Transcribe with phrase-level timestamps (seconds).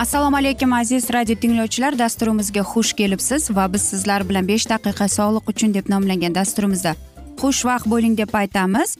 [0.00, 1.98] assalomu alaykum aziz radio tinglovchilar.
[1.98, 6.94] Dasturimizga xush kelibsiz va biz sizlar bilan besh daqiqa sog'liq uchun deb nomlangan dasturimizda
[7.42, 8.96] xushvaqt bo'ling deb aytamiz.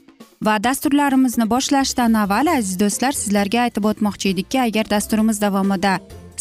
[0.47, 5.95] Va dasturlarimizni boshlashdan avval aziz do'stlar sizlarga aytib o'tmoqchi edikki agar dasturimiz davomida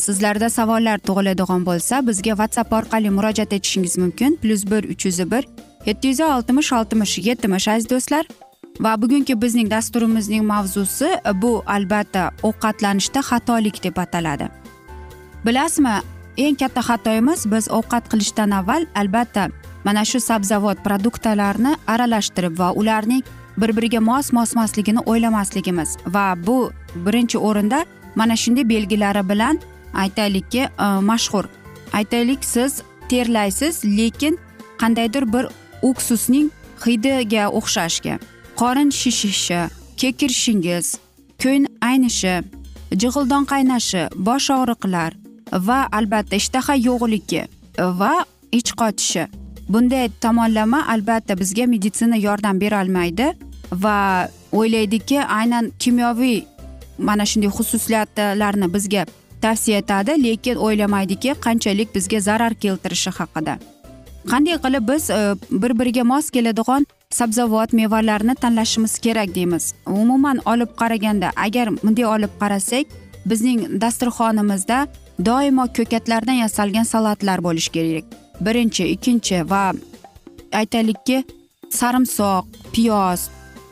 [0.05, 4.38] sizlarda savollar tug'iladigan bo'lsa bizga whatsapp orqali murojaat etishingiz mumkin.
[4.42, 5.48] Plyus bir uch yuz bir
[5.86, 8.25] yetti yuz oltmish oltmish yetmish aziz do'stlar.
[8.80, 14.48] Va bugungi bizning dasturimizning mavzusi e, bu albatta ovqatlanishda xatolik deb ataladi.
[15.44, 15.97] Bilasizmi
[16.36, 19.48] eng katta xatoyimiz biz ovqat qilishdan avval albatta
[19.84, 23.22] mana shu sabzavot produktlarni aralashtirib va ularning
[23.60, 26.72] bir biriga mos mos emasligini o'ylamasligimiz va bu
[27.06, 29.59] birinchi o'rinda mana shunday belgilari bilan
[29.94, 31.44] aytaylikki e, mashhur.
[31.92, 34.38] Aytaylik siz terlaysiz lekin
[34.78, 35.47] qandaydir bir
[35.82, 36.50] uksusning
[36.84, 38.19] hidiga o'xshashga
[38.60, 39.60] qorin shishishi
[40.00, 40.87] kekirishingiz
[41.43, 42.34] ko'n aynishi
[43.03, 45.16] jig'ildon qaynashi bosh og'riqlar
[45.69, 47.43] va albatta ishtaha yo'qligi
[48.00, 48.12] va
[48.59, 49.25] ich qotishi.
[49.72, 53.26] Bunday tomonlama albatta bizga meditsina yordam berolmaydi
[53.84, 56.38] va o'ylaydiki aynan kimyoviy
[56.98, 59.06] mana shunday xususiyatlarni bizga
[59.42, 63.59] tavsiya etadi lekin o'ylamaydiki qanchalik bizga zarar keltirishi haqida.
[64.31, 69.75] Qanday qilib biz e, bir biriga mos keladigan sabzavot mevalarni tanlashimiz kerak deymiz.
[69.87, 72.87] Umuman olib qaraganda agar bunday olib qarasak
[73.26, 74.87] bizning dasturxonimizda
[75.26, 78.04] doimo ko'katlardan yasalgan salatlar bo'lishi kerak.
[78.41, 79.72] Birinchi ikkinchi va
[80.53, 81.25] aytaylikki
[81.71, 82.44] sarimsoq
[82.75, 83.21] piyoz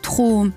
[0.02, 0.52] tuxum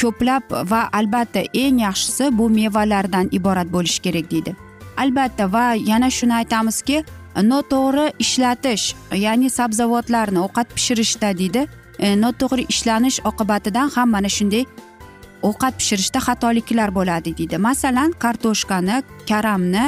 [0.00, 4.56] ko'plab va albatta eng yaxshisi bu mevalardan iborat bo'lishi kerak deydi.
[4.96, 7.04] Albatta va yana shuni aytamizki
[7.50, 8.84] noto'g'ri ishlatish
[9.24, 11.66] ya'ni sabzavotlarni ovqat pishirishda deydi
[12.00, 14.64] E, noto'g'ri ishlanish oqibatidan ham mana shunday
[15.48, 17.56] ovqat pishirishda xatoliklar bo'ladi deydi.
[17.58, 19.84] Masalan kartoshkani karamni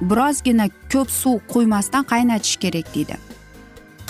[0.00, 3.16] birozgina ko'p suv quymasdan qaynatish kerak deydi.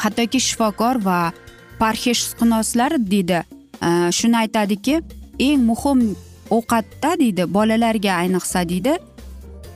[0.03, 1.33] Hattoki shifokor va
[1.81, 3.41] parhezshunoslar deydi
[3.87, 5.01] e, shuni aytadiki
[5.49, 6.01] eng muhim
[6.57, 8.97] ovqatda deydi bolalarga ayniqsa deydi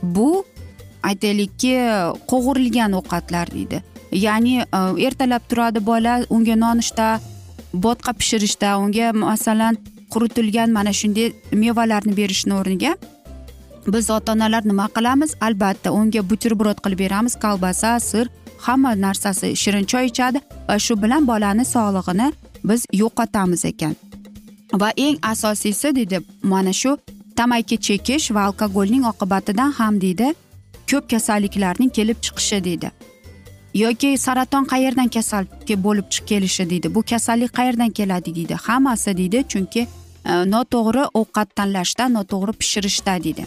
[0.03, 0.45] bu
[1.03, 1.73] aytaylikki
[2.31, 3.83] qovurilgan ovqatlar deydi.
[4.11, 7.19] Ya'ni e, ertalab turadi bola unga nonushta
[7.73, 9.77] bo'tqa pishirishda unga masalan
[10.13, 12.95] quritilgan mana shunday mevalarni berishni o'rniga
[13.87, 15.35] biz ota onalar nima qilamiz?
[15.41, 17.35] Albatta unga buterbrod qilib beramiz.
[17.35, 22.27] Kolbasa sir hamma narsasi shirin choy ichadi va shu bilan bolani sog'lig'ini
[22.63, 23.95] biz yo'qotamiz ekan.
[24.81, 26.97] Va eng asosiysi deydi mana shu
[27.35, 30.33] tamaki chekish va alkogolning oqibatidan ham deydi
[30.91, 32.91] ko'p kasalliklarning kelib chiqishi deydi
[33.73, 35.45] yoki saraton qayerdan kasal
[35.83, 36.95] bo'lib kelishi deydi.
[36.95, 38.53] Bu kasallik qayerdan keladi deydi.
[38.53, 39.87] Hammasi deydi chunki
[40.25, 43.45] e, noto'g'ri ovqat tanlashda noto'g'ri pishirishda deydi.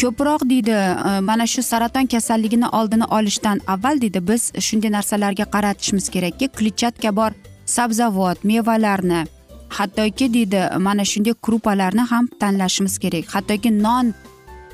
[0.00, 6.08] Ko'proq deydi e, mana shu saraton kasalligini oldini olishdan avval deydi biz shunday narsalarga qaratishimiz
[6.14, 7.30] kerakki kletchatka bor
[7.66, 9.24] sabzavot mevalarni
[9.68, 13.24] hattoki deydi mana shunday krupalarni ham tanlashimiz kerak.
[13.34, 14.14] Hattoki non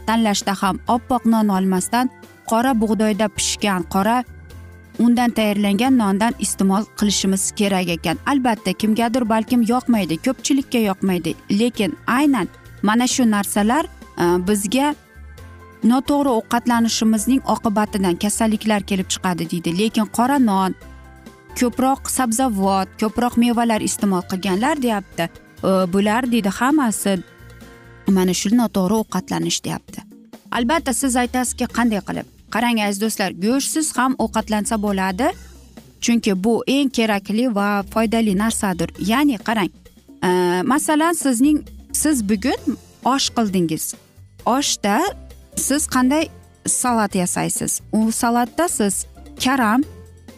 [0.06, 2.10] tanlashda ham oppoq non olmasdan
[2.50, 4.24] qora bug'doyda pishgan qora
[4.98, 8.18] undan tayyorlangan nondan iste'mol qilishimiz kerak ekan.
[8.26, 11.34] Albatta kimgadir balkim yoqmaydi ko'pchilikka yoqmaydi.
[11.50, 12.48] Lekin aynan
[12.82, 14.94] mana shu narsalar e, bizga
[15.84, 19.78] noto'g'ri ovqatlanishimizning oqibatidan kasalliklar kelib chiqadi deydi.
[19.78, 20.74] Lekin qora non
[21.60, 25.28] ko'proq sabzavot ko'proq mevalar iste'mol qilganlar deyapti.
[25.64, 27.18] E, bular deydi hammasi
[28.08, 30.00] mana shu noto'g'ri ovqatlanish deyapti.
[30.52, 32.31] Albatta siz aytasizki qanday qilib?
[32.54, 35.28] Qarang aziz do'stlar go'shtsiz ham ovqatlansa bo'ladi.
[36.04, 38.88] Chunki bu eng kerakli va foydali narsadir.
[39.10, 39.70] Ya'ni qarang
[40.24, 40.28] e,
[40.72, 41.58] masalan sizning
[41.92, 43.94] siz bugun osh qildingiz.
[44.46, 44.96] Oshda
[45.56, 46.24] siz qanday
[46.66, 47.80] salat yasaysiz?
[47.92, 49.06] U salatda siz
[49.44, 49.80] karam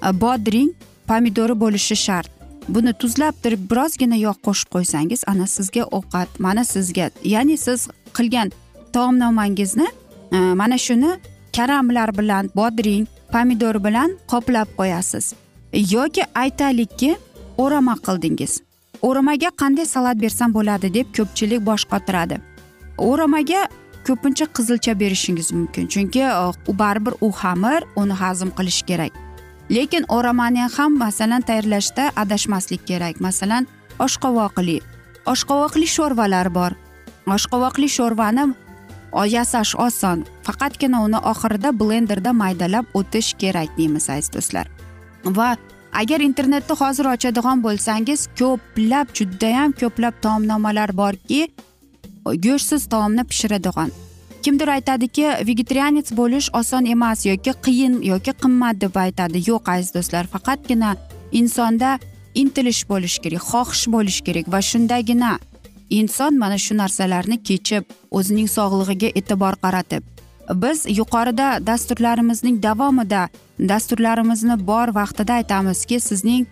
[0.07, 0.71] e, bodring
[1.09, 2.31] pomidori bo'lishi shart.
[2.69, 8.53] Buni tuzlab turib birozgina yog' qo'shib qo'ysangiz ana sizga ovqat mana sizga ya'ni siz qilgan
[8.93, 9.89] taomnomangizni
[10.33, 11.13] e, mana shuni
[11.57, 15.35] karamlar bilan bodring pomidor bilan qoplab qo'yasiz.
[15.95, 17.17] Yoki aytaylikki
[17.59, 18.53] o'rama qildingiz.
[19.03, 22.37] O'ramaga qanday salat bersam bo'ladi deb ko'pchilik bosh qotiradi.
[22.99, 23.63] O'ramaga
[24.07, 25.87] ko'pincha qizilcha berishingiz mumkin.
[25.93, 26.33] Chunki e,
[26.71, 29.13] u baribir u xamir uni hazm qilish kerak.
[29.71, 33.21] Lekin o'ramani ham masalan tayyorlashda adashmaslik kerak.
[33.21, 33.67] Masalan
[33.99, 34.79] oshqovoqli
[35.33, 36.73] oshqovoqli sho'rvalar bor.
[37.37, 38.45] Oshqovoqli sho'rvani
[39.23, 40.25] yasash oson.
[40.43, 44.67] Faqatgina uni oxirida blenderda maydalab o'tish kerak deymiz aziz do'stlar.
[45.25, 45.57] Va
[45.93, 51.41] agar internetni hozir ochadigan bo'lsangiz ko'plab judayam ko'plab taomnomalar borki
[52.47, 53.91] go'shtsiz taomni pishiradigan.
[54.45, 59.39] Kimdir aytadiki vegetarianец bo'lish oson emas yoki qiyin yoki qimmat deb aytadi.
[59.51, 60.97] Yo'q aziz do'stlar faqatgina
[61.33, 61.99] insonda
[62.35, 65.39] intilish bo'lishi kerak xohish bo'lishi kerak va shundagina
[65.99, 67.85] inson mana shu narsalarni kechib
[68.19, 70.03] o'zining sog'lig'iga e'tibor qaratib.
[70.63, 76.47] Biz yuqorida dasturlarimizning davomida dasturlarimizni bor vaqtida aytamizki sizning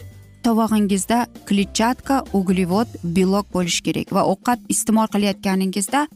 [0.44, 6.06] tovog'ingizda kletchatka uglevod belok bo'lishi kerak va ovqat iste'mol qilayotganingizda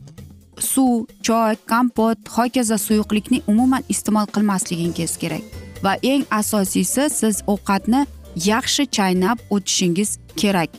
[0.70, 5.44] suv choy kompot hokazo suyuqlikni umuman iste'mol qilmasligingiz kerak.
[5.84, 8.06] Va eng asosiysi siz ovqatni
[8.52, 10.70] yaxshi chaynab o'tishingiz kerak.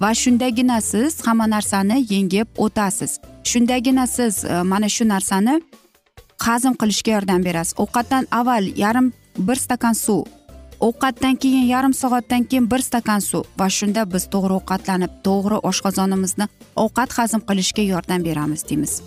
[0.00, 3.20] Va shundagina siz hamma narsani yengib o'tasiz.
[3.44, 5.60] Shundagina siz e, mana shu narsani
[6.46, 7.74] hazm qilishga yordam berasiz.
[7.82, 10.24] Ovqatdan avval yarim bir stakan suv
[10.80, 16.46] ovqatdan keyin yarim soatdan keyin bir stakan suv va shunda biz to'g'ri ovqatlanib to'g'ri oshqozonimizni
[16.84, 19.02] ovqat hazm qilishga yordam beramiz deymiz.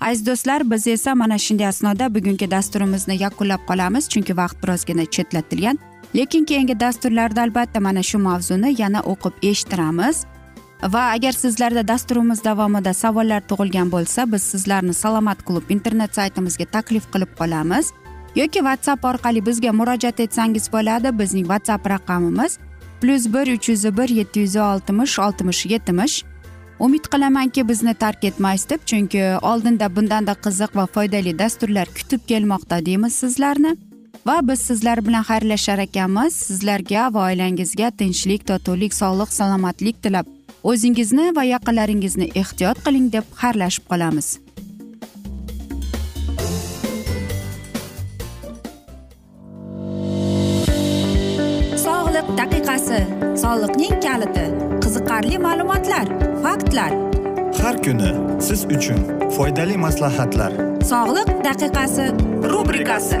[0.00, 5.78] Aziz do'stlar biz esa mana shunday asnoda bugungi dasturimizni yakunlab qolamiz chunki vaqt birozgina chetlatilgan.
[6.14, 10.24] Lekin keyingi dasturlarda albatta mana shu mavzuni yana o'qib eshittiramiz.
[10.82, 17.04] Va agar sizlarda dasturimiz davomida savollar tug'ilgan bo'lsa biz sizlarni salomat klub internet saytimizga taklif
[17.12, 17.92] qilib qolamiz.
[18.36, 21.18] Yoki whatsapp orqali bizga murojaat etsangiz bo'ladi.
[21.18, 22.58] Bizning whatsapp raqamimiz
[23.00, 26.24] plyus bir uch yuz bir yetti yuz oltmish oltmish yetmish.
[26.78, 32.86] Umid qilamanki bizni tark etmaysiz deb chunki oldinda bundanda qiziq va foydali dasturlar kutib kelmoqda
[32.86, 33.76] deymiz sizlarni.
[34.26, 36.34] Va biz sizlar bilan xayrlashar ekanmiz.
[36.48, 40.26] Sizlarga va oilangizga tinchlik totuvlik sog'lik salomatlik tilab.
[40.70, 44.28] O'zingizni va yaqinlaringizni ehtiyot qiling deb xayrlashib qolamiz.
[51.86, 53.00] Sog'liq daqiqasi
[53.44, 54.46] soliqning kaliti
[54.84, 56.06] qiziqarli ma'lumotlar
[56.44, 56.92] faktlar.
[57.62, 58.10] Har kuni
[58.46, 59.00] siz uchun
[59.36, 60.52] foydali maslahatlar.
[60.92, 62.06] Sog'liq daqiqasi
[62.52, 63.20] rubrikasi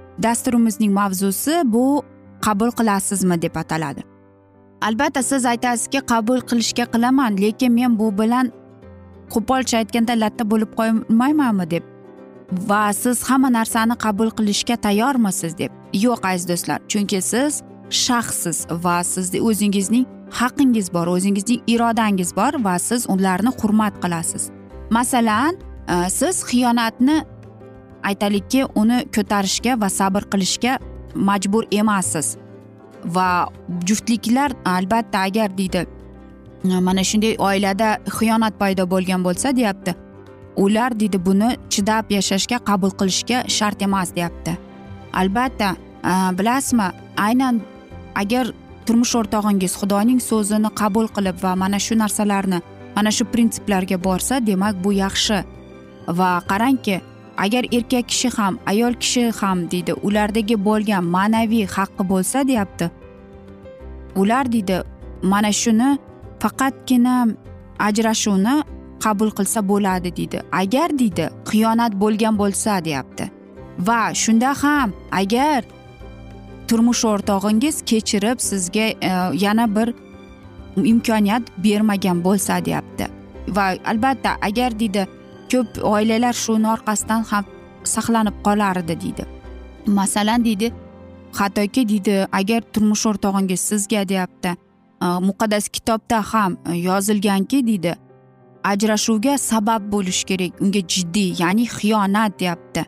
[0.23, 2.03] dasturimizning mavzusi bu
[2.41, 4.03] qabul qilasizmi deb ataladi.
[4.81, 8.51] Albatta siz aytasizki qabul qilishga qilaman lekin men bu bilan
[9.33, 11.83] qo'polcha aytganda latta bo'lib qolmaymanmi deb
[12.69, 15.71] va siz hamma narsani qabul qilishga tayyormisiz deb?
[16.05, 17.61] Yo'q aziz do'stlar chunki siz
[18.05, 20.05] shaxssiz va sizni o'zingizning
[20.39, 24.43] haqingiz bor o'zingizning irodangiz bor va siz ularni hurmat qilasiz.
[24.97, 25.53] Masalan
[25.93, 27.17] e, siz xiyonatni
[28.03, 30.77] aytaylikki uni ko'tarishga va sabr qilishga
[31.15, 32.37] majbur emassiz.
[33.05, 33.49] Va
[33.87, 35.85] juftliklar albatta agar deydi
[36.63, 39.95] mana shunday oilada xiyonat paydo bo'lgan bo'lsa deyapti.
[40.55, 44.57] Ular deydi buni chidab yashashga qabul qilishga shart emas deyapti.
[45.13, 45.75] Albatta
[46.37, 47.61] bilasizmi aynan
[48.15, 48.51] agar
[48.85, 52.59] turmush o'rtog'ingiz xudoning so'zini qabul qilib va mana shu narsalarni
[52.95, 55.43] mana shu prinsiplarga borsa demak bu yaxshi.
[56.07, 57.01] Va qarangki
[57.37, 62.91] agar erkak kishi ham ayol kishi ham deydi ulardagi bo'lgan ma'naviy haqqi bo'lsa deyapti.
[64.15, 64.77] Ular deydi
[65.23, 65.97] mana shuni
[66.39, 67.15] faqatgina
[67.79, 68.55] ajrashuvni
[69.03, 70.39] qabul qilsa bo'ladi deydi.
[70.51, 73.31] Agar deydi xiyonat bo'lgan bo'lsa deyapti.
[73.87, 75.63] Va shunda ham agar
[76.67, 79.11] turmush o'rtog'ingiz kechirib sizga e,
[79.45, 79.93] yana bir
[80.91, 83.07] imkoniyat bermagan bo'lsa deyapti.
[83.55, 85.07] Va albatta agar deydi
[85.51, 87.45] ko'p oilalar shuni orqasidan ham
[87.93, 89.23] saqlanib qolardi deydi.
[89.87, 90.73] Masalan deydi
[91.39, 94.51] hattoki deydi agar turmush o'rtog'ingiz sizga deyapti.
[95.27, 96.57] Muqaddas kitobda ham
[96.89, 97.93] yozilganki deydi
[98.63, 102.85] ajrashuvga sabab bo'lishi kerak unga jiddiy ya'ni xiyonat deyapti.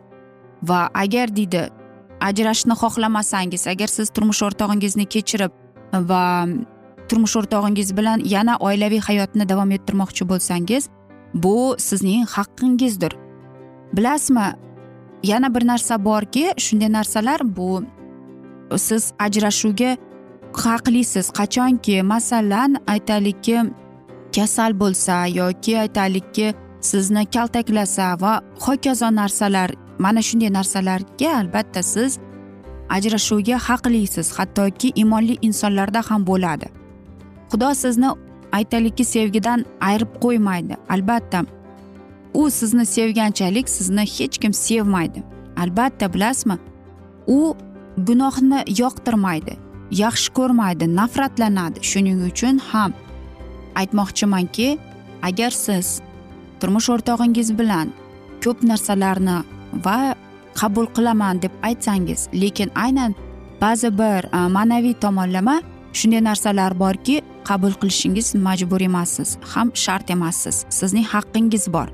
[0.68, 1.62] Va agar deydi
[2.20, 5.52] ajrashishni xohlamasangiz agar siz turmush o'rtog'ingizni kechirib
[6.10, 6.22] va
[7.08, 10.88] turmush o'rtog'ingiz bilan yana oilaviy hayotni davom ettirmoqchi bo'lsangiz
[11.34, 13.12] bu sizning haqqingizdir.
[13.92, 14.54] Bilasizmi
[15.22, 17.84] yana bir narsa borki shunday narsalar bu
[18.76, 19.96] siz ajrashuvga
[20.52, 21.30] haqlisiz.
[21.30, 23.62] Qachonki masalan aytaylikki
[24.36, 32.18] kasal bo'lsa yoki aytaylikki sizni kaltaklasa va hokazo narsalar mana shunday narsalarga albatta siz
[32.90, 34.38] ajrashuvga haqlisiz.
[34.38, 36.66] Hattoki iymonli insonlarda ham bo'ladi.
[37.50, 38.08] Xudo sizni
[38.58, 40.76] aytaylikki sevgidan ayirib qo'ymaydi.
[40.94, 41.44] Albatta
[42.34, 45.22] u sizni sevganchalik sizni hech kim sevmaydi.
[45.56, 46.58] Albatta bilasizmi?
[47.26, 47.56] U
[48.08, 49.54] gunohni yoqtirmaydi
[49.90, 51.78] yaxshi ko'rmaydi nafratlanadi.
[51.90, 52.92] Shuning uchun ham
[53.80, 54.68] aytmoqchimanki
[55.22, 56.00] agar siz
[56.60, 57.92] turmush o'rtog'ingiz bilan
[58.44, 59.38] ko'p narsalarni
[59.86, 59.98] va
[60.60, 63.14] qabul qilaman deb aytsangiz lekin aynan
[63.62, 65.56] ba'zi bir e, ma'naviy tomonlama
[65.98, 67.16] shunday narsalar borki
[67.48, 70.56] qabul qilishingiz majbur emassiz ham shart emassiz.
[70.78, 71.88] Sizning haqqingiz bor.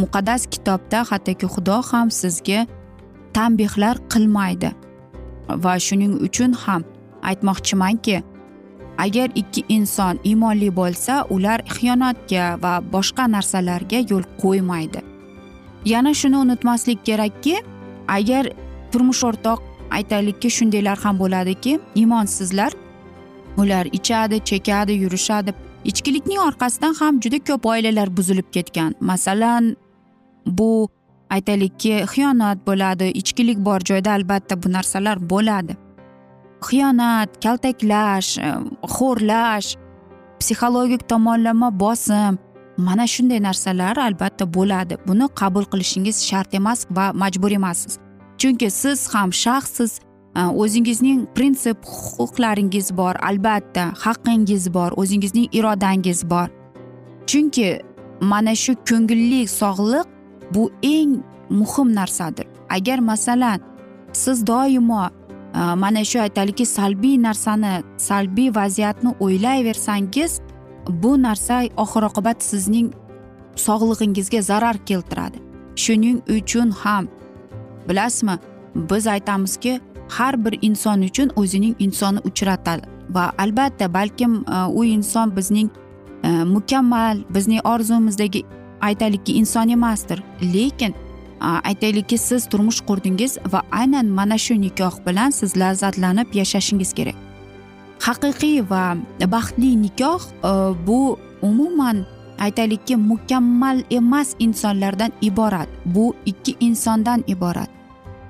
[0.00, 2.66] Muqaddas kitobda hattoki xudo ham sizga
[3.34, 4.70] tanbehlar qilmaydi.
[5.64, 6.82] Va shuning uchun ham
[7.22, 8.22] aytmoqchimanki
[8.98, 15.00] agar ikki inson iymonli bo'lsa ular xiyonatga va boshqa narsalarga yo'l qo'ymaydi.
[15.92, 17.56] Yana shuni unutmaslik kerakki
[18.08, 18.44] agar
[18.92, 19.60] turmush o'rtoq
[19.96, 22.72] aytaylikki shundaylar ham bo'ladiki iymonsizlar
[23.56, 25.54] ular ichadi chekadi yurishadi.
[25.84, 28.94] Ichkilikning orqasidan ham juda ko'p oilalar buzilib ketgan.
[29.00, 29.76] Masalan
[30.46, 30.88] bu
[31.30, 35.76] aytaylikki xiyonat bo'ladi ichkilik bor joyda albatta bu narsalar bo'ladi.
[36.66, 38.30] Xiyonat kaltaklash
[38.94, 39.68] xo'rlash
[40.40, 42.38] psixologik tomonlama bosim
[42.76, 44.94] mana shunday narsalar albatta bo'ladi.
[45.08, 47.98] Buni qabul qilishingiz shart emas va majbur emassiz.
[48.40, 49.92] Chunki siz ham shaxssiz
[50.36, 56.48] Э, o'zingizning prinsip huquqlaringiz bor albatta haqqingiz bor o'zingizning irodangiz bor.
[57.26, 57.68] Chunki
[58.20, 60.06] mana shu ko'ngilli sog'liq
[60.54, 61.12] bu eng
[61.50, 62.46] muhim narsadir.
[62.70, 63.60] Agar masalan
[64.12, 67.72] siz doimo e, mana shu aytaylikki salbiy narsani
[68.08, 70.40] salbiy vaziyatni o'ylayversangiz
[71.02, 72.88] bu narsa oxir oqibat sizning
[73.66, 75.38] sog'lig'ingizga zarar keltiradi.
[75.76, 77.04] Shuning uchun ham
[77.88, 78.38] bilasizmi
[78.74, 82.82] biz aytamizki har bir inson uchun o'zining insoni uchratadi.
[83.10, 85.70] Va albatta balkim e, u inson bizning
[86.22, 88.44] e, mukammal bizning orzumizdagi
[88.80, 90.22] aytaylikki inson emasdir.
[90.42, 96.92] Lekin e, aytaylikki siz turmush qurdingiz va aynan mana shu nikoh bilan siz lazzatlanib yashashingiz
[96.92, 97.14] kerak.
[98.00, 98.96] Haqiqiy va
[99.26, 100.20] baxtli nikoh
[100.86, 102.04] bu umuman
[102.38, 105.68] aytaylikki mukammal emas insonlardan iborat.
[105.84, 107.83] Bu ikki insondan iborat.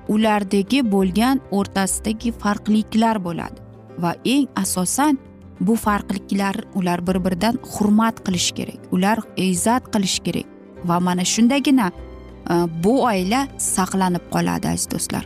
[0.07, 3.61] Ulardagi bo'lgan o'rtasidagi farqliklar bo'ladi.
[4.01, 5.17] Va eng asosan
[5.59, 10.47] bu farqliklar ular bir biridan hurmat qilish kerak ular izzat qilish kerak.
[10.85, 15.25] Va mana shundagina e, bu oila saqlanib qoladi aziz do'stlar.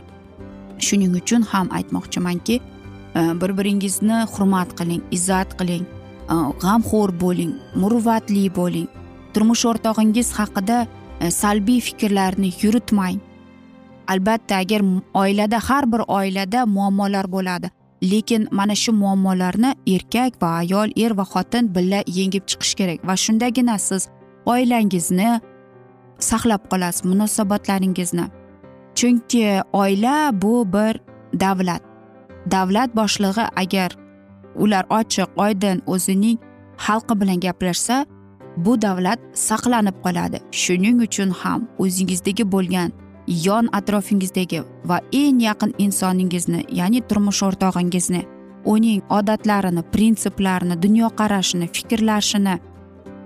[0.78, 8.44] Shuning uchun ham aytmoqchimanki e, bir biringizni hurmat qiling izzat qiling e, g'amxo'r bo'ling muruvvatli
[8.60, 8.88] bo'ling.
[9.34, 10.86] Turmush o'rtog'ingiz haqida
[11.40, 13.18] salbiy fikrlarni yuritmang.
[14.12, 14.82] Albatta agar
[15.14, 17.70] oilada har bir oilada muammolar bo'ladi.
[18.02, 23.14] Lekin mana shu muammolarni erkak va ayol er va xotin birga yengib chiqish kerak va
[23.24, 24.02] shundagina siz
[24.52, 25.30] oilangizni
[26.28, 28.26] saqlab qolasiz munosabatlaringizni.
[28.98, 30.94] Chunki oila bu bir
[31.40, 31.82] davlat.
[32.50, 33.90] Davlat boshlig'i agar
[34.62, 36.38] ular ochiq oydin o'zining
[36.86, 38.06] xalqi bilan gaplashsa
[38.56, 40.38] bu davlat saqlanib qoladi.
[40.62, 42.90] Shuning uchun ham o'zingizdagi bo'lgan
[43.30, 48.22] yon atrofingizdagi va eng yaqin insoningizni ya'ni turmush o'rtog'ingizni
[48.64, 52.58] uning odatlarini prinsiplarini dunyoqarashini fikrlashini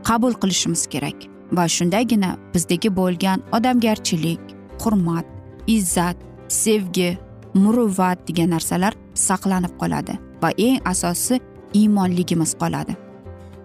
[0.05, 1.17] qabul qilishimiz kerak.
[1.53, 4.41] Va shundagina bizdagi bo'lgan odamgarchilik
[4.83, 5.27] hurmat
[5.67, 6.17] izzat
[6.49, 7.17] sevgi
[7.55, 11.41] muruvvat degan narsalar saqlanib qoladi va eng asosiysi
[11.81, 12.97] iymonligimiz qoladi.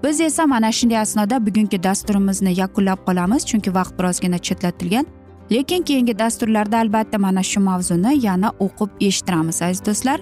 [0.04, 5.06] Biz esa mana shunday asnoda bugungi dasturimizni yakunlab qolamiz chunki vaqt birozgina chetlatilgan.
[5.52, 10.20] Lekin keyingi dasturlarda albatta mana shu mavzuni yana o'qib eshittiramiz aziz do'stlar.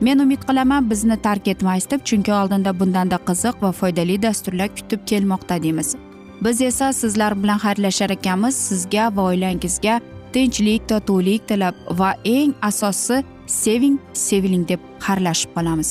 [0.00, 5.00] Men umid qilaman bizni tark etmaysiz deb chunki oldinda bundanda qiziq va foydali dasturlar kutib
[5.06, 5.96] kelmoqda deymiz.
[6.44, 8.54] Biz esa sizlar bilan xayrlashar ekanmiz.
[8.68, 10.00] Sizga va oilangizga
[10.32, 15.90] tinchlik totuvlik tilab va eng asosiysi seving seviling deb xayrlashib qolamiz.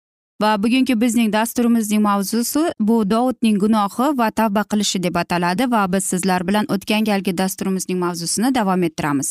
[0.41, 6.03] Va bugungi bizning dasturimizning mavzusi bu dovudning gunohi va tavba qilishi deb ataladi va biz
[6.11, 9.29] sizlar bilan o'tgan galgi dasturimizning mavzusini davom ettiramiz.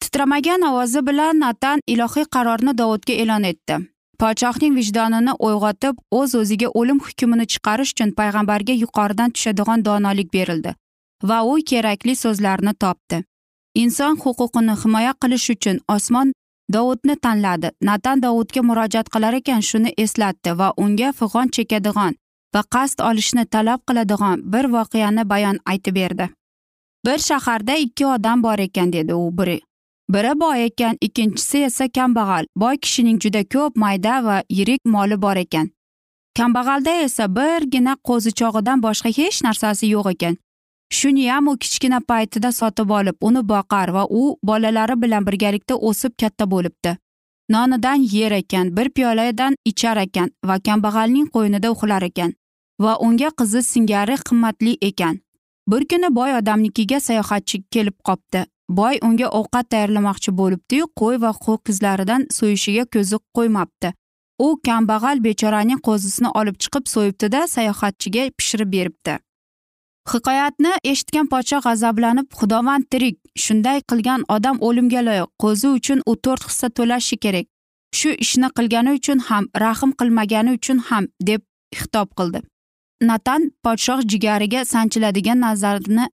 [0.00, 3.76] Titramagan ovozi bilan natan ilohiy qarorni dovudga e'lon etdi.
[4.22, 10.72] Podshohning vijdonini uyg'otib o'z o'ziga o'lim hukmini chiqarish uchun payg'ambarga yuqoridan tushadigan donolik berildi
[11.28, 13.18] va u kerakli so'zlarni topdi.
[13.82, 16.32] Inson huquqini himoya qilish uchun osmon
[16.72, 17.70] dovudni tanladi.
[17.82, 22.14] Natan dovudga murojaat qilar ekan shuni eslatdi va unga fig'on chekadigan
[22.54, 26.28] va qasd olishni talab qiladigan bir voqeani bayon aytib berdi.
[27.06, 29.60] Bir shaharda ikki odam bor ekan dedi u biri.
[30.12, 32.44] Biri boy ekan ikkinchisi esa kambag'al.
[32.56, 35.70] Boy kishining juda ko'p mayda va yirik moli bor ekan.
[36.38, 40.36] Kambag'alda esa birgina qo'zichog'idan boshqa hech narsasi yo'q ekan.
[40.90, 46.50] Shuniyam u kichkina paytida sotib olib uni boqar va u bolalari bilan birgalikda o'sib katta
[46.50, 46.96] bo'libdi.
[47.50, 52.32] Nonidan yer ekan bir piyoladan ichar ekan va kambag'alning qo'ynida uxlar ekan
[52.80, 55.20] va unga qizi singari qimmatli ekan.
[55.68, 58.44] Bir kuni boy odamnikiga sayohatchi kelib qopti.
[58.68, 63.92] Boy unga ovqat tayyorlamoqchi bo'libdiyu qo'y va ho'kizlaridan so'yishiga ko'zi qo'ymabdi.
[64.46, 69.18] U kambag'al bechoraning qo'zisini olib chiqib so'yibdida sayohatchiga pishirib beribdi.
[70.12, 76.42] Hikoyatni eshitgan podshoh g'azablanib xudovand tirik shunday qilgan odam o'limga loyiq qo'zi uchun u to'rt
[76.48, 77.46] hissa to'lashi kerak
[77.98, 81.42] shu ishni qilgani uchun ham rahm qilmagani uchun ham deb
[81.78, 82.40] xitob qildi.
[83.10, 86.04] Natan podshoh jigariga sanchiladigan nazarni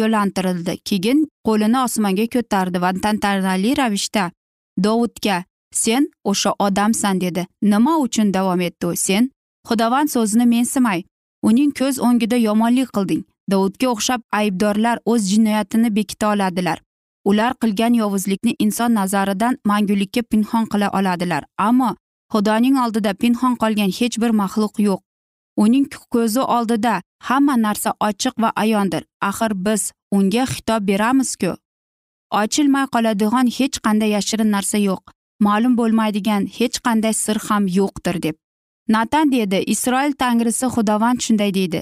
[0.00, 4.24] yo'lantirildi keyin qo'lini osmonga ko'tardi va tantanali ravishda
[4.84, 5.36] dovudga
[5.82, 7.46] sen o'sha odamsan dedi.
[7.72, 8.96] Nima uchun davom etdi u?
[9.06, 9.30] Sen
[9.68, 11.00] xudovand so'zini mensimay
[11.48, 13.22] uning ko'z o'ngida yomonlik qilding.
[13.50, 16.78] Dovudga o'xshab aybdorlar o'z jinoyatini bekita oladilar.
[17.24, 21.44] Ular qilgan yovuzlikni inson nazaridan mangulikka pinhon qila oladilar.
[21.58, 21.90] Ammo
[22.32, 25.00] xudoning oldida pinhon qolgan hech bir maxluq yo'q.
[25.56, 26.94] Uning ko'zi oldida
[27.28, 29.02] hamma narsa ochiq va ayondir.
[29.28, 31.52] Axir biz unga xitob beramizku.
[32.42, 35.02] Ochilmay qoladigan hech qanday yashirin narsa yo'q.
[35.46, 38.36] Ma'lum bo'lmaydigan hech qanday sir ham yo'qdir deb.
[38.88, 41.80] Natan dedi isroil tangrisi xudovand shunday deydi.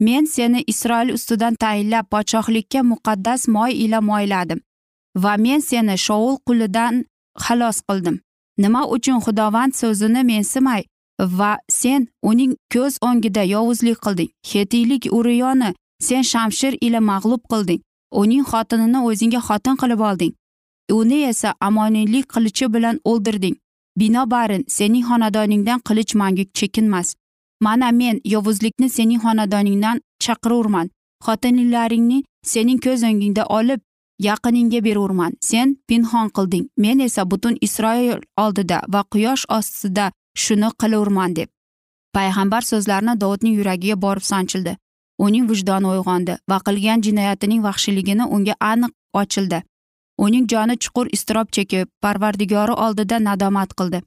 [0.00, 4.60] Men seni isroil ustidan tayinlab podshohlikka muqaddas moy ila moyladim
[5.16, 7.04] va men seni shoul qulidan
[7.44, 8.20] xalos qildim.
[8.58, 10.82] Nima uchun xudovand so'zini mensimay
[11.38, 14.30] va sen uning ko'z o'ngida yovuzlik qilding?
[14.50, 15.74] Hetiylik uriyoni
[16.06, 17.80] sen shamshir ila mag'lub qilding.
[18.20, 20.32] Uning xotinini o'zingga xotin qilib olding.
[20.98, 23.56] Uni esa amoniylik qilichi bilan o'ldirding.
[23.98, 27.14] Binobarin sening xonadoningdan qilich mangu chekinmas.
[27.60, 30.90] Mana men yovuzlikni sening xonadoningdan chaqirurman.
[31.24, 33.80] Xotinlaringni sening ko'z o'ngingda olib
[34.28, 35.32] yaqiningga berurman.
[35.40, 36.68] Sen pinhon qilding.
[36.76, 41.48] Men esa butun isroil oldida va quyosh ostida shuni qilurman deb.
[42.14, 44.76] Payg'ambar so'zlarini dovudning yuragiga borib sanchildi.
[45.18, 49.62] Uning vijdoni uyg'ondi va qilgan jinoyatining vahshiyligini unga aniq ochildi.
[50.24, 54.02] Uning joni chuqur iztirob chekib parvardigori oldida nadomat qildi.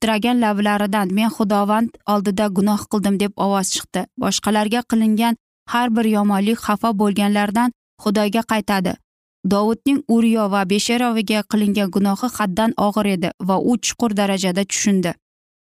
[0.00, 4.06] Titragan lablaridan men xudovand oldida gunoh qildim deb ovoz chiqdi.
[4.22, 5.36] Boshqalarga qilingan
[5.72, 7.70] har bir yomonlik xafa bo'lganlardan
[8.02, 8.92] xudoga qaytadi.
[9.52, 15.12] Dovudning uriyo va besheroviga qilingan gunohi haddan og'ir edi va u chuqur darajada tushundi.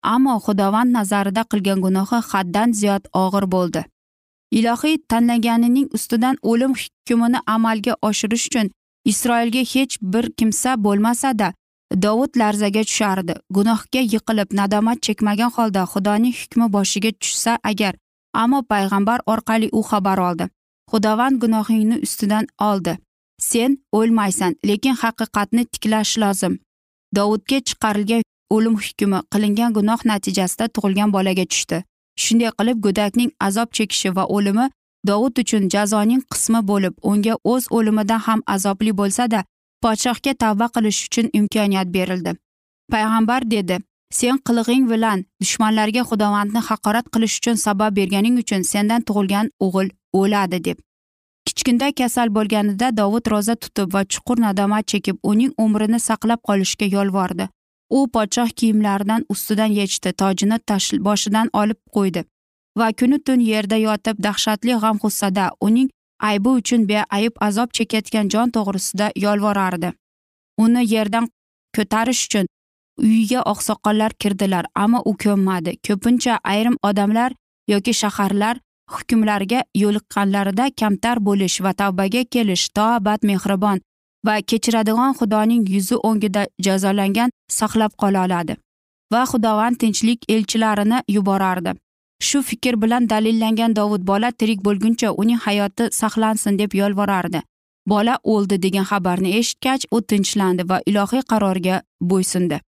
[0.04, 3.82] Ammo xudovand nazarida qilgan gunohi haddan ziyod og'ir bo'ldi.
[4.58, 8.68] Ilohiy tanlaganining ustidan o'lim hukmini amalga oshirish uchun
[9.12, 11.54] isroilga hech bir kimsa bo'lmasada
[11.96, 13.34] dovud larzaga tushardi.
[13.50, 17.94] Gunohga yiqilib nadomat chekmagan holda xudoning hukmi boshiga tushsa agar
[18.34, 20.46] ammo payg'ambar orqali u xabar oldi.
[20.92, 22.98] Xudovand gunohingni ustidan oldi.
[23.40, 26.60] Sen o'lmaysan lekin haqiqatni tiklash lozim.
[27.16, 28.24] Dovudga chiqarilgan
[28.56, 31.84] o'lim hukmi qilingan gunoh natijasida tug'ilgan bolaga tushdi.
[32.24, 34.66] Shunday qilib go'dakning azob chekishi va o'limi
[35.08, 39.44] dovud uchun jazoning qismi bo'lib unga o'z o'limidan ham azobli bo'lsada
[39.84, 42.32] podshohga tavba qilish uchun imkoniyat berildi.
[42.92, 43.78] Payg'ambar dedi
[44.20, 50.64] sen qilig'ing bilan dushmanlarga xudovandni haqorat qilish uchun sabab berganing uchun sendan tug'ilgan o'g'il o'ladi
[50.68, 50.78] deb.
[51.46, 57.50] Kichkinda kasal bo'lganida dovud ro'za tutib va chuqur nadomat chekib uning umrini saqlab qolishga yolvordi.
[57.98, 60.58] U podshoh kiyimlaridan ustidan yechdi tojini
[61.08, 62.24] boshidan olib qo'ydi
[62.80, 68.52] va kuni tun yerda yotib dahshatli g'am g'ussada uning aybi uchun beayb azob chekayotgan jon
[68.52, 69.94] to'g'risida yolvorardi.
[70.58, 71.26] Uni yerdan
[71.76, 72.46] ko'tarish uchun
[72.98, 77.32] uyiga oqsoqollar kirdilar ammo u ko'nmadi ko'pincha ayrim odamlar
[77.74, 78.56] yoki shaharlar
[78.94, 83.82] hukmlarga yo'liqqanlarida kamtar bo'lish va tavbaga kelish toabat mehribon
[84.28, 88.58] va kechiradigan xudoning yuzi o'ngida jazolangan saqlab qola oladi
[89.14, 91.72] va xudovand tinchlik elchilarini yuborardi.
[92.22, 97.42] Shu fikr bilan dalillangan dovud bola tirik bo'lguncha uning hayoti saqlansin deb yolvorardi.
[97.88, 102.60] Bola o'ldi degan xabarni eshitgach u tinchlandi va ilohiy qarorga bo'ysundi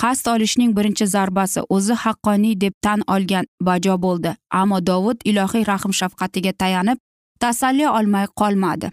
[0.00, 5.92] qasd olishning birinchi zarbasi o'zi haqqoniy deb tan olgan bajo bo'ldi ammo dovud ilohiy rahm
[6.00, 6.98] shafqatiga tayanib
[7.42, 8.90] tasalli olmay qolmadi.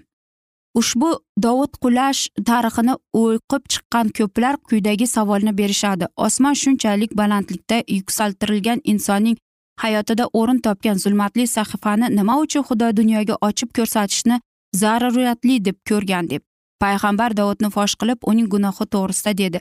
[0.80, 1.10] Ushbu
[1.46, 6.06] dovud qulash tarixini o'qib chiqqan ko'plar quyidagi savolni berishadi.
[6.26, 9.38] Osmon shunchalik balandlikda yuksaltirilgan insonning
[9.84, 14.40] hayotida o'rin topgan zulmatli sahifani nima uchun xudo dunyoga ochib ko'rsatishni
[14.82, 16.42] zaruriyatli deb ko'rgan deb
[16.84, 19.60] payg'ambar davudni fosh qilib uning gunohi to'g'risida dedi.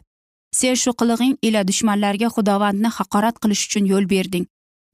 [0.59, 4.47] Sen shu qilig'ing ila dushmanlarga xudovandni haqorat qilish uchun yo'l berding.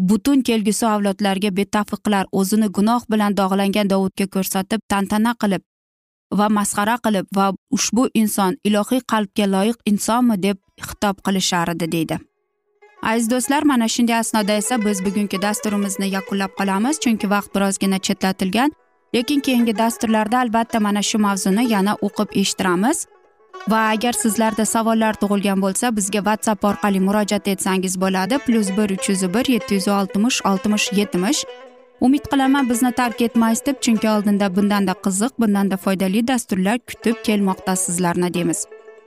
[0.09, 5.63] Butun kelgusi avlodlarga betafiqlar o'zini gunoh bilan dog'langan dovudga ko'rsatib tantana qilib
[6.39, 10.59] va masxara qilib va ushbu inson ilohiy qalbga loyiq insonmi deb
[10.89, 12.19] xitob qilishardi deydi.
[13.11, 18.71] Aziz do'stlar mana shunday asnoda esa biz bugungi dasturimizni yakunlab qolamiz chunki vaqt birozgina chetlatilgan
[19.15, 23.07] lekin keyingi dasturlarda albatta mana shu mavzuni yana o'qib eshittiramiz.
[23.71, 29.09] Va agar sizlarda savollar tug'ilgan bo'lsa bizga whatsapp orqali murojaat etsangiz bo'ladi plyus bir uch
[29.11, 31.41] yuz bir yetti yuz oltmish oltmish yetmish.
[32.01, 37.77] Umid qilaman bizni tark etmaysiz deb chunki oldinda bundanda qiziq bundanda foydali dasturlar kutib kelmoqda
[37.77, 38.67] sizlarni deymiz.